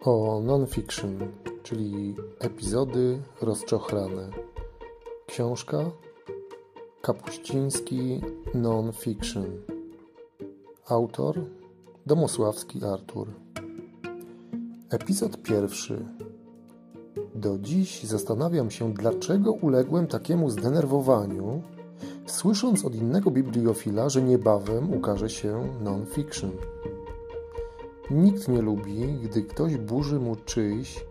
o 0.00 0.40
non-fiction, 0.44 1.18
czyli 1.62 2.16
epizody 2.38 3.22
rozczochrane. 3.40 4.30
Książka 5.26 5.90
Kapuściński 7.02 8.20
non-fiction. 8.54 9.46
Autor 10.88 11.40
Domosławski 12.06 12.84
Artur. 12.84 13.28
Epizod 14.90 15.42
pierwszy. 15.42 16.06
Do 17.34 17.58
dziś 17.58 18.04
zastanawiam 18.04 18.70
się, 18.70 18.94
dlaczego 18.94 19.52
uległem 19.52 20.06
takiemu 20.06 20.50
zdenerwowaniu, 20.50 21.62
słysząc 22.26 22.84
od 22.84 22.94
innego 22.94 23.30
bibliofila, 23.30 24.08
że 24.08 24.22
niebawem 24.22 24.94
ukaże 24.94 25.30
się 25.30 25.68
non-fiction. 25.84 26.50
Nikt 28.10 28.48
nie 28.48 28.62
lubi, 28.62 29.18
gdy 29.22 29.42
ktoś 29.42 29.76
burzy 29.76 30.20
mu 30.20 30.36
czyjś, 30.36 31.04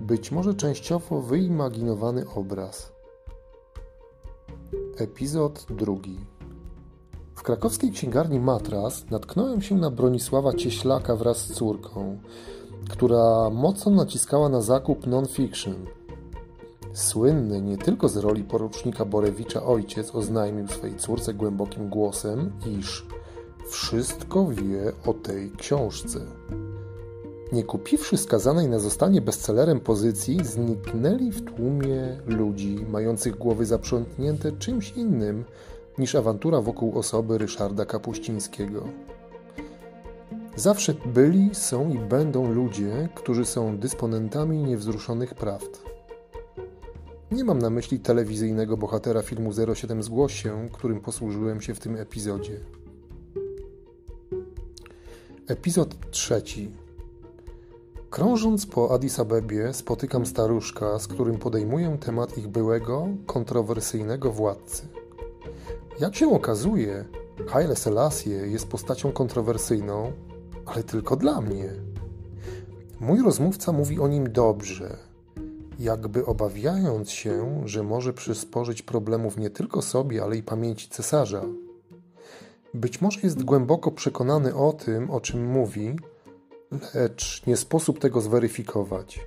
być 0.00 0.32
może 0.32 0.54
częściowo 0.54 1.22
wyimaginowany 1.22 2.24
obraz. 2.34 2.92
Epizod 4.96 5.66
drugi. 5.70 6.20
W 7.34 7.42
krakowskiej 7.42 7.90
księgarni 7.90 8.40
Matras 8.40 9.10
natknąłem 9.10 9.62
się 9.62 9.74
na 9.74 9.90
Bronisława 9.90 10.52
Cieślaka 10.52 11.16
wraz 11.16 11.38
z 11.38 11.52
córką, 11.52 12.18
która 12.90 13.50
mocno 13.50 13.92
naciskała 13.92 14.48
na 14.48 14.60
zakup 14.60 15.06
non-fiction. 15.06 15.86
Słynny 16.92 17.62
nie 17.62 17.78
tylko 17.78 18.08
z 18.08 18.16
roli 18.16 18.44
porucznika 18.44 19.04
Borewicza 19.04 19.62
ojciec 19.62 20.14
oznajmił 20.14 20.68
swojej 20.68 20.96
córce 20.96 21.34
głębokim 21.34 21.88
głosem, 21.88 22.52
iż 22.78 23.06
wszystko 23.68 24.46
wie 24.46 24.92
o 25.06 25.14
tej 25.14 25.50
książce. 25.50 26.20
Nie 27.52 27.64
kupiwszy 27.64 28.16
skazanej 28.16 28.68
na 28.68 28.78
zostanie 28.78 29.20
bestsellerem 29.20 29.80
pozycji, 29.80 30.44
zniknęli 30.44 31.30
w 31.30 31.44
tłumie 31.44 32.16
ludzi 32.26 32.86
mających 32.90 33.38
głowy 33.38 33.66
zaprzątnięte 33.66 34.52
czymś 34.52 34.92
innym 34.92 35.44
niż 35.98 36.14
awantura 36.14 36.60
wokół 36.60 36.98
osoby 36.98 37.38
Ryszarda 37.38 37.84
Kapuścińskiego. 37.84 38.88
Zawsze 40.56 40.94
byli, 41.06 41.50
są 41.54 41.90
i 41.90 41.98
będą 41.98 42.52
ludzie, 42.52 43.08
którzy 43.14 43.44
są 43.44 43.78
dysponentami 43.78 44.58
niewzruszonych 44.58 45.34
prawd. 45.34 45.82
Nie 47.32 47.44
mam 47.44 47.58
na 47.58 47.70
myśli 47.70 48.00
telewizyjnego 48.00 48.76
bohatera 48.76 49.22
filmu 49.22 49.50
07 49.74 50.02
Zgłoś 50.02 50.42
się, 50.42 50.68
którym 50.72 51.00
posłużyłem 51.00 51.60
się 51.60 51.74
w 51.74 51.80
tym 51.80 51.96
epizodzie. 51.96 52.60
Epizod 55.46 56.10
trzeci. 56.10 56.70
Krążąc 58.10 58.66
po 58.66 58.94
Addis 58.94 59.20
Abebie, 59.20 59.74
spotykam 59.74 60.26
staruszka, 60.26 60.98
z 60.98 61.06
którym 61.06 61.38
podejmuję 61.38 61.98
temat 62.00 62.38
ich 62.38 62.48
byłego, 62.48 63.08
kontrowersyjnego 63.26 64.32
władcy. 64.32 64.88
Jak 66.00 66.16
się 66.16 66.34
okazuje, 66.34 67.04
Haile 67.46 67.76
Selassie 67.76 68.30
jest 68.30 68.66
postacią 68.66 69.12
kontrowersyjną, 69.12 70.12
ale 70.66 70.82
tylko 70.82 71.16
dla 71.16 71.40
mnie. 71.40 71.70
Mój 73.00 73.22
rozmówca 73.22 73.72
mówi 73.72 74.00
o 74.00 74.08
nim 74.08 74.32
dobrze, 74.32 74.96
jakby 75.78 76.26
obawiając 76.26 77.10
się, 77.10 77.62
że 77.64 77.82
może 77.82 78.12
przysporzyć 78.12 78.82
problemów 78.82 79.38
nie 79.38 79.50
tylko 79.50 79.82
sobie, 79.82 80.22
ale 80.22 80.36
i 80.36 80.42
pamięci 80.42 80.88
cesarza. 80.88 81.42
Być 82.74 83.00
może 83.00 83.20
jest 83.22 83.44
głęboko 83.44 83.90
przekonany 83.90 84.54
o 84.54 84.72
tym, 84.72 85.10
o 85.10 85.20
czym 85.20 85.46
mówi, 85.46 85.96
lecz 86.94 87.46
nie 87.46 87.56
sposób 87.56 87.98
tego 87.98 88.20
zweryfikować. 88.20 89.20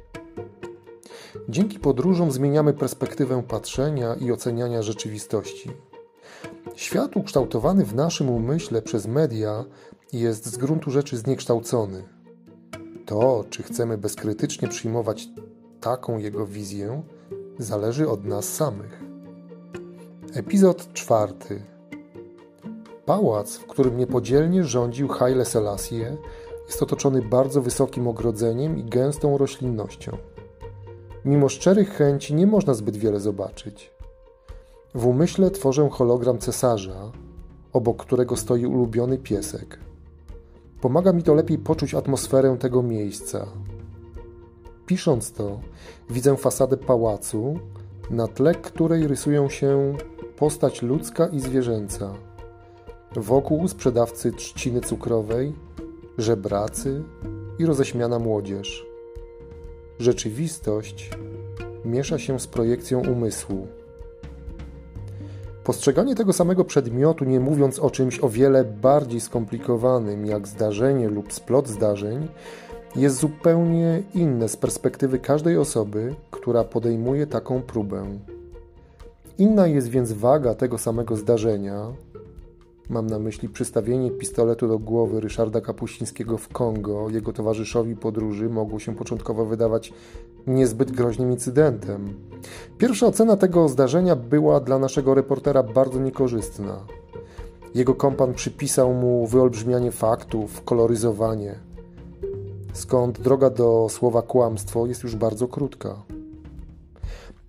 Dzięki 1.50 1.80
podróżom 1.80 2.32
zmieniamy 2.32 2.74
perspektywę 2.74 3.44
patrzenia 3.48 4.16
i 4.16 4.32
oceniania 4.32 4.82
rzeczywistości. 4.82 5.72
Świat 6.76 7.18
ukształtowany 7.18 7.86
w 7.86 7.96
naszym 7.96 8.30
umyśle 8.30 8.82
przez 8.82 9.08
media 9.08 9.66
jest 10.14 10.46
z 10.46 10.58
gruntu 10.58 10.92
rzeczy 10.92 11.18
zniekształcony. 11.18 12.04
To, 13.06 13.46
czy 13.50 13.64
chcemy 13.64 13.98
bezkrytycznie 13.98 14.68
przyjmować 14.68 15.28
taką 15.82 16.18
jego 16.18 16.46
wizję, 16.46 17.04
zależy 17.60 18.10
od 18.10 18.26
nas 18.26 18.54
samych. 18.54 19.04
Epizod 20.34 20.94
czwarty. 20.94 21.75
Pałac, 23.06 23.58
w 23.58 23.66
którym 23.66 23.98
niepodzielnie 23.98 24.64
rządził 24.64 25.08
Haile 25.08 25.46
Selassie, 25.46 26.18
jest 26.68 26.84
otoczony 26.84 27.22
bardzo 27.22 27.62
wysokim 27.62 28.08
ogrodzeniem 28.08 28.78
i 28.78 28.84
gęstą 28.84 29.38
roślinnością. 29.38 30.18
Mimo 31.26 31.50
szczerych 31.50 31.90
chęci 31.90 32.34
nie 32.34 32.48
można 32.48 32.74
zbyt 32.74 32.98
wiele 32.98 33.20
zobaczyć. 33.20 33.92
W 34.96 35.06
umyśle 35.06 35.52
tworzę 35.52 35.90
hologram 35.90 36.38
cesarza, 36.38 37.12
obok 37.74 37.98
którego 37.98 38.36
stoi 38.36 38.66
ulubiony 38.66 39.18
piesek. 39.18 39.80
Pomaga 40.82 41.14
mi 41.14 41.24
to 41.24 41.34
lepiej 41.34 41.58
poczuć 41.58 41.94
atmosferę 41.94 42.58
tego 42.60 42.84
miejsca. 42.84 43.46
Pisząc 44.86 45.32
to, 45.32 45.60
widzę 46.10 46.38
fasadę 46.38 46.78
pałacu, 46.78 47.60
na 48.10 48.28
tle 48.28 48.56
której 48.56 49.08
rysują 49.08 49.50
się 49.50 49.98
postać 50.38 50.82
ludzka 50.82 51.28
i 51.28 51.40
zwierzęca. 51.40 52.14
Wokół 53.16 53.68
sprzedawcy 53.68 54.32
trzciny 54.32 54.82
cukrowej, 54.82 55.54
żebracy 56.18 57.04
i 57.60 57.66
roześmiana 57.66 58.20
młodzież. 58.20 58.86
Rzeczywistość 60.00 61.10
miesza 61.86 62.20
się 62.20 62.40
z 62.40 62.48
projekcją 62.48 63.12
umysłu. 63.12 63.68
Postrzeganie 65.64 66.16
tego 66.16 66.34
samego 66.34 66.66
przedmiotu, 66.66 67.26
nie 67.26 67.40
mówiąc 67.40 67.80
o 67.80 67.90
czymś 67.90 68.20
o 68.20 68.30
wiele 68.30 68.64
bardziej 68.64 69.20
skomplikowanym, 69.20 70.26
jak 70.26 70.48
zdarzenie 70.48 71.10
lub 71.10 71.34
splot 71.34 71.68
zdarzeń, 71.68 72.28
jest 72.96 73.18
zupełnie 73.18 74.04
inne 74.14 74.50
z 74.50 74.58
perspektywy 74.58 75.20
każdej 75.20 75.58
osoby, 75.58 76.16
która 76.32 76.64
podejmuje 76.64 77.28
taką 77.28 77.62
próbę. 77.62 78.06
Inna 79.38 79.68
jest 79.68 79.88
więc 79.88 80.12
waga 80.12 80.56
tego 80.56 80.78
samego 80.78 81.16
zdarzenia, 81.16 81.94
Mam 82.90 83.08
na 83.08 83.20
myśli 83.20 83.50
przystawienie 83.50 84.12
pistoletu 84.12 84.68
do 84.68 84.80
głowy 84.80 85.22
Ryszarda 85.22 85.62
Kapuścińskiego 85.62 86.38
w 86.38 86.48
Kongo. 86.48 87.10
Jego 87.10 87.34
towarzyszowi 87.34 87.96
podróży 87.96 88.50
mogło 88.50 88.80
się 88.80 88.96
początkowo 88.96 89.46
wydawać 89.46 89.94
niezbyt 90.48 90.92
groźnym 90.92 91.32
incydentem. 91.32 92.14
Pierwsza 92.78 93.08
ocena 93.08 93.38
tego 93.38 93.70
zdarzenia 93.70 94.16
była 94.16 94.60
dla 94.60 94.80
naszego 94.80 95.14
reportera 95.14 95.64
bardzo 95.64 96.00
niekorzystna. 96.00 96.86
Jego 97.76 97.96
kompan 97.96 98.34
przypisał 98.34 98.94
mu 98.94 99.28
wyolbrzymianie 99.28 99.92
faktów, 99.92 100.64
koloryzowanie. 100.64 101.56
Skąd 102.74 103.22
droga 103.22 103.50
do 103.50 103.88
słowa 103.90 104.22
kłamstwo 104.22 104.86
jest 104.86 105.04
już 105.04 105.16
bardzo 105.16 105.48
krótka. 105.48 105.96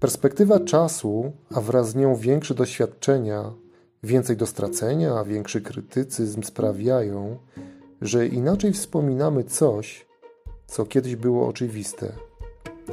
Perspektywa 0.00 0.60
czasu, 0.60 1.32
a 1.54 1.60
wraz 1.60 1.90
z 1.90 1.94
nią 1.94 2.14
większe 2.14 2.54
doświadczenia, 2.54 3.52
więcej 4.06 4.36
do 4.36 4.46
stracenia, 4.46 5.14
a 5.14 5.24
większy 5.24 5.60
krytycyzm 5.60 6.42
sprawiają, 6.42 7.38
że 8.00 8.26
inaczej 8.26 8.72
wspominamy 8.72 9.44
coś, 9.44 10.06
co 10.66 10.86
kiedyś 10.86 11.16
było 11.16 11.48
oczywiste, 11.48 12.12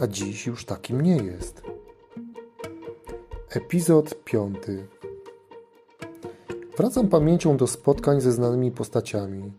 a 0.02 0.08
dziś 0.08 0.48
już 0.48 0.66
takim 0.66 1.02
nie 1.02 1.18
jest. 1.18 1.62
Epizod 3.50 4.24
piąty. 4.24 4.88
Wracam 6.78 7.08
pamięcią 7.08 7.58
do 7.58 7.68
spotkań 7.68 8.22
ze 8.22 8.32
znanymi 8.32 8.72
postaciami. 8.72 9.52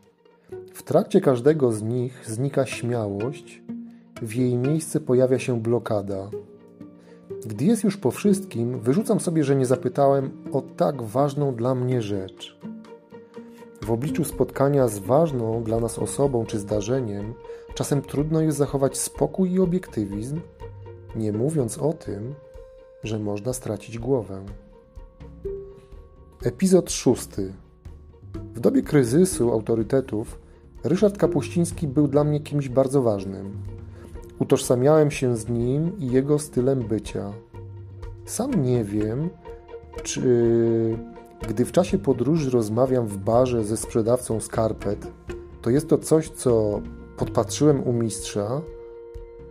W 0.74 0.82
trakcie 0.82 1.20
każdego 1.20 1.72
z 1.72 1.82
nich 1.82 2.22
znika 2.26 2.66
śmiałość, 2.66 3.62
w 4.22 4.34
jej 4.34 4.56
miejsce 4.56 5.00
pojawia 5.00 5.38
się 5.38 5.60
blokada. 5.60 6.30
Gdy 7.46 7.64
jest 7.64 7.84
już 7.84 7.96
po 7.96 8.10
wszystkim, 8.10 8.80
wyrzucam 8.80 9.20
sobie, 9.20 9.44
że 9.44 9.56
nie 9.56 9.66
zapytałem 9.66 10.30
o 10.52 10.62
tak 10.62 11.02
ważną 11.02 11.54
dla 11.54 11.74
mnie 11.74 12.02
rzecz. 12.02 12.58
W 13.82 13.90
obliczu 13.90 14.24
spotkania 14.24 14.88
z 14.88 14.98
ważną 14.98 15.62
dla 15.62 15.80
nas 15.80 15.98
osobą 15.98 16.46
czy 16.46 16.58
zdarzeniem, 16.58 17.34
czasem 17.74 18.02
trudno 18.02 18.40
jest 18.40 18.58
zachować 18.58 18.98
spokój 18.98 19.52
i 19.52 19.60
obiektywizm, 19.60 20.40
nie 21.16 21.32
mówiąc 21.32 21.78
o 21.78 21.92
tym, 21.92 22.34
że 23.02 23.18
można 23.18 23.52
stracić 23.52 23.98
głowę. 23.98 24.44
Epizod 26.42 26.92
szósty. 26.92 27.52
W 28.54 28.60
dobie 28.60 28.82
kryzysu 28.82 29.52
autorytetów 29.52 30.38
Ryszard 30.84 31.18
Kapuściński 31.18 31.88
był 31.88 32.08
dla 32.08 32.24
mnie 32.24 32.40
kimś 32.40 32.68
bardzo 32.68 33.02
ważnym. 33.02 33.73
Utożsamiałem 34.38 35.10
się 35.10 35.36
z 35.36 35.48
nim 35.48 35.98
i 35.98 36.06
jego 36.10 36.38
stylem 36.38 36.80
bycia. 36.80 37.32
Sam 38.24 38.64
nie 38.64 38.84
wiem, 38.84 39.30
czy 40.02 40.20
gdy 41.48 41.64
w 41.64 41.72
czasie 41.72 41.98
podróży 41.98 42.50
rozmawiam 42.50 43.06
w 43.06 43.16
barze 43.16 43.64
ze 43.64 43.76
sprzedawcą 43.76 44.40
skarpet, 44.40 45.06
to 45.62 45.70
jest 45.70 45.88
to 45.88 45.98
coś, 45.98 46.28
co 46.28 46.80
podpatrzyłem 47.16 47.88
u 47.88 47.92
mistrza, 47.92 48.60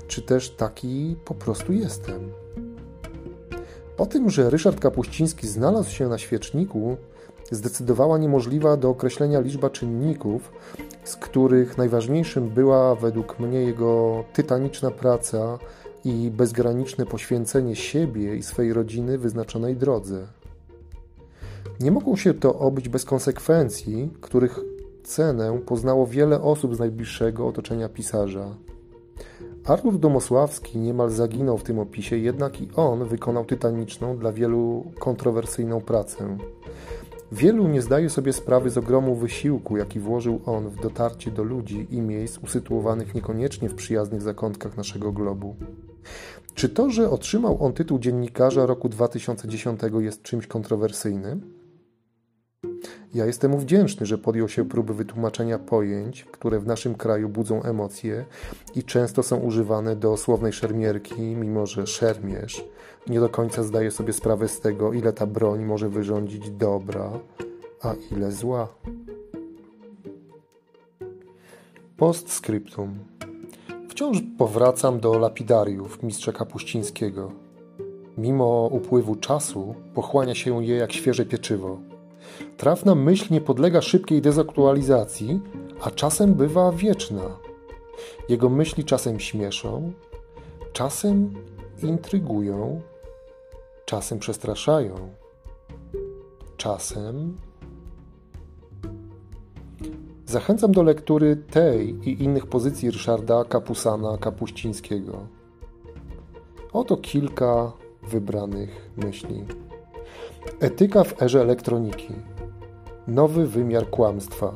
czy 0.08 0.22
też 0.22 0.50
taki 0.50 1.16
po 1.26 1.34
prostu 1.34 1.74
jestem. 1.74 2.32
O 3.98 4.06
tym, 4.06 4.30
że 4.30 4.50
Ryszard 4.50 4.80
Kapuściński 4.80 5.48
znalazł 5.48 5.90
się 5.90 6.08
na 6.08 6.18
świeczniku, 6.18 6.98
zdecydowała 7.52 8.18
niemożliwa 8.18 8.78
do 8.78 8.90
określenia 8.90 9.40
liczba 9.40 9.70
czynników, 9.70 10.52
z 11.04 11.16
których 11.16 11.78
najważniejszym 11.78 12.50
była 12.50 12.96
według 12.96 13.40
mnie 13.40 13.62
jego 13.62 14.24
tytaniczna 14.34 14.92
praca 14.92 15.60
i 16.06 16.32
bezgraniczne 16.32 17.06
poświęcenie 17.06 17.76
siebie 17.76 18.36
i 18.36 18.44
swej 18.44 18.74
rodziny 18.74 19.18
wyznaczonej 19.18 19.76
drodze. 19.76 20.28
Nie 21.80 21.92
mogło 21.92 22.18
się 22.18 22.34
to 22.34 22.60
obyć 22.60 22.90
bez 22.90 23.06
konsekwencji, 23.06 24.10
których 24.22 24.60
cenę 25.04 25.60
poznało 25.66 26.08
wiele 26.08 26.42
osób 26.42 26.76
z 26.76 26.80
najbliższego 26.80 27.48
otoczenia 27.48 27.90
pisarza. 27.90 28.56
Artur 29.66 30.00
Domosławski 30.00 30.80
niemal 30.80 31.10
zaginął 31.10 31.58
w 31.58 31.64
tym 31.64 31.80
opisie, 31.80 32.18
jednak 32.18 32.62
i 32.62 32.70
on 32.76 33.06
wykonał 33.06 33.46
tytaniczną, 33.46 34.18
dla 34.18 34.32
wielu 34.32 34.92
kontrowersyjną 35.00 35.82
pracę. 35.82 36.38
Wielu 37.34 37.68
nie 37.68 37.82
zdaje 37.82 38.10
sobie 38.10 38.34
sprawy 38.34 38.70
z 38.70 38.78
ogromu 38.78 39.16
wysiłku, 39.16 39.78
jaki 39.78 40.00
włożył 40.00 40.42
on 40.46 40.70
w 40.70 40.82
dotarcie 40.82 41.32
do 41.32 41.44
ludzi 41.44 41.88
i 41.90 42.02
miejsc 42.02 42.38
usytuowanych 42.38 43.16
niekoniecznie 43.16 43.70
w 43.70 43.76
przyjaznych 43.76 44.22
zakątkach 44.22 44.78
naszego 44.78 45.12
globu. 45.12 45.56
Czy 46.54 46.70
to, 46.70 46.90
że 46.90 47.10
otrzymał 47.10 47.66
on 47.66 47.74
tytuł 47.74 48.00
dziennikarza 48.00 48.66
roku 48.66 48.90
2010 48.90 49.80
jest 50.00 50.22
czymś 50.22 50.48
kontrowersyjnym? 50.48 51.63
Ja 53.14 53.26
jestem 53.26 53.52
mu 53.52 53.58
wdzięczny, 53.58 54.06
że 54.06 54.18
podjął 54.18 54.50
się 54.50 54.66
próby 54.66 54.94
wytłumaczenia 54.94 55.60
pojęć, 55.60 56.24
które 56.24 56.60
w 56.60 56.68
naszym 56.68 56.96
kraju 56.96 57.30
budzą 57.30 57.64
emocje 57.64 58.26
i 58.76 58.84
często 58.84 59.24
są 59.24 59.38
używane 59.38 59.96
do 59.96 60.18
słownej 60.18 60.54
szermierki, 60.54 61.22
mimo 61.22 61.66
że 61.66 61.88
szermierz 61.88 62.66
nie 63.08 63.20
do 63.20 63.30
końca 63.30 63.64
zdaje 63.64 63.92
sobie 63.92 64.14
sprawę 64.14 64.48
z 64.48 64.60
tego, 64.60 64.94
ile 64.94 65.14
ta 65.14 65.28
broń 65.28 65.66
może 65.66 65.90
wyrządzić 65.90 66.50
dobra, 66.50 67.12
a 67.82 67.94
ile 68.12 68.32
zła. 68.32 68.68
Postscriptum. 71.98 73.00
Wciąż 73.90 74.18
powracam 74.38 75.00
do 75.00 75.20
lapidariów 75.20 76.04
mistrza 76.04 76.32
Kapuścińskiego. 76.32 77.32
Mimo 78.18 78.70
upływu 78.72 79.16
czasu 79.16 79.76
pochłania 79.94 80.36
się 80.36 80.66
je 80.66 80.76
jak 80.76 80.94
świeże 80.94 81.26
pieczywo. 81.26 81.93
Trafna 82.64 82.96
myśl 82.96 83.34
nie 83.34 83.42
podlega 83.42 83.82
szybkiej 83.82 84.22
dezaktualizacji, 84.22 85.42
a 85.82 85.92
czasem 85.92 86.34
bywa 86.34 86.72
wieczna. 86.72 87.38
Jego 88.30 88.50
myśli 88.50 88.84
czasem 88.84 89.20
śmieszą, 89.20 89.92
czasem 90.74 91.34
intrygują, 91.82 92.82
czasem 93.86 94.20
przestraszają, 94.20 94.96
czasem. 96.58 97.38
Zachęcam 100.26 100.72
do 100.72 100.84
lektury 100.84 101.36
tej 101.36 102.10
i 102.10 102.24
innych 102.24 102.46
pozycji 102.46 102.92
Ryszarda 102.92 103.46
Kapusana 103.46 104.18
Kapuścińskiego. 104.18 105.28
Oto 106.74 106.98
kilka 106.98 107.72
wybranych 108.04 108.90
myśli. 108.98 109.46
Etyka 110.60 111.04
w 111.04 111.22
erze 111.22 111.42
elektroniki. 111.42 112.14
Nowy 113.08 113.48
wymiar 113.48 113.90
kłamstwa. 113.90 114.54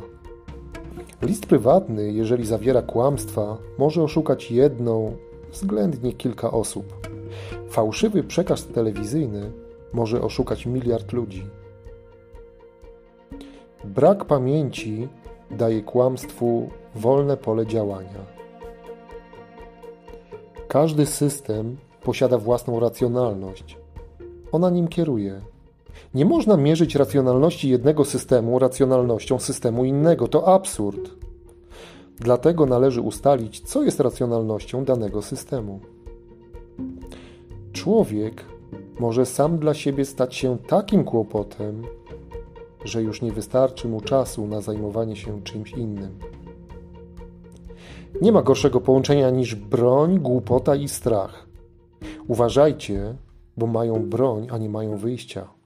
List 1.21 1.45
prywatny, 1.45 2.11
jeżeli 2.11 2.45
zawiera 2.45 2.81
kłamstwa, 2.81 3.57
może 3.77 4.03
oszukać 4.03 4.51
jedną, 4.51 5.17
względnie 5.51 6.13
kilka 6.13 6.51
osób. 6.51 7.09
Fałszywy 7.69 8.23
przekaz 8.23 8.67
telewizyjny 8.67 9.51
może 9.93 10.21
oszukać 10.21 10.65
miliard 10.65 11.13
ludzi. 11.13 11.49
Brak 13.83 14.25
pamięci 14.25 15.07
daje 15.51 15.81
kłamstwu 15.81 16.69
wolne 16.95 17.37
pole 17.37 17.65
działania. 17.65 18.25
Każdy 20.67 21.05
system 21.05 21.77
posiada 22.03 22.37
własną 22.37 22.79
racjonalność. 22.79 23.77
Ona 24.51 24.69
nim 24.69 24.87
kieruje. 24.87 25.41
Nie 26.13 26.25
można 26.25 26.57
mierzyć 26.57 26.95
racjonalności 26.95 27.69
jednego 27.69 28.05
systemu 28.05 28.59
racjonalnością 28.59 29.39
systemu 29.39 29.85
innego. 29.85 30.27
To 30.27 30.47
absurd. 30.47 31.09
Dlatego 32.19 32.65
należy 32.65 33.01
ustalić, 33.01 33.59
co 33.59 33.83
jest 33.83 33.99
racjonalnością 33.99 34.85
danego 34.85 35.21
systemu. 35.21 35.79
Człowiek 37.73 38.45
może 38.99 39.25
sam 39.25 39.57
dla 39.57 39.73
siebie 39.73 40.05
stać 40.05 40.35
się 40.35 40.57
takim 40.67 41.03
kłopotem, 41.03 41.83
że 42.85 43.03
już 43.03 43.21
nie 43.21 43.31
wystarczy 43.31 43.87
mu 43.87 44.01
czasu 44.01 44.47
na 44.47 44.61
zajmowanie 44.61 45.15
się 45.15 45.41
czymś 45.43 45.71
innym. 45.71 46.19
Nie 48.21 48.31
ma 48.31 48.41
gorszego 48.41 48.81
połączenia 48.81 49.29
niż 49.29 49.55
broń, 49.55 50.19
głupota 50.19 50.75
i 50.75 50.87
strach. 50.87 51.47
Uważajcie, 52.27 53.15
bo 53.57 53.67
mają 53.67 54.09
broń, 54.09 54.47
a 54.51 54.57
nie 54.57 54.69
mają 54.69 54.97
wyjścia. 54.97 55.56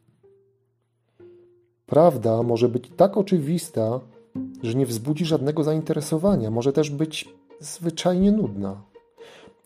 Prawda 1.91 2.43
może 2.43 2.69
być 2.69 2.91
tak 2.97 3.17
oczywista, 3.17 3.99
że 4.63 4.75
nie 4.75 4.85
wzbudzi 4.85 5.25
żadnego 5.25 5.63
zainteresowania, 5.63 6.51
może 6.51 6.73
też 6.73 6.89
być 6.89 7.29
zwyczajnie 7.59 8.31
nudna. 8.31 8.81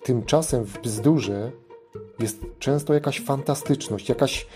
Tymczasem 0.03 0.63
w 0.63 0.81
bzdurze 0.81 1.51
jest 2.19 2.45
często 2.59 2.93
jakaś 2.93 3.21
fantastyczność, 3.21 4.09
jakaś 4.09 4.47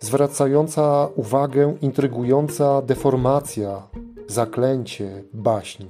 zwracająca 0.00 1.08
uwagę, 1.16 1.76
intrygująca 1.82 2.82
deformacja, 2.82 3.82
zaklęcie, 4.26 5.24
baśń. 5.32 5.84